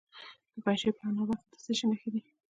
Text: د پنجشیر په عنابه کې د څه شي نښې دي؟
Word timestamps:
د 0.53 0.55
پنجشیر 0.65 0.93
په 0.97 1.03
عنابه 1.07 1.35
کې 1.39 1.45
د 1.51 1.55
څه 1.63 1.71
شي 1.77 1.85
نښې 1.91 2.09
دي؟ 2.13 2.21